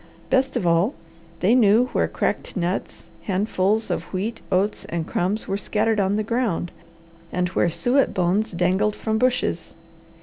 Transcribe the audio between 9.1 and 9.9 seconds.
bushes.